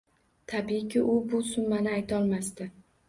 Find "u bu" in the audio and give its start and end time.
1.03-1.43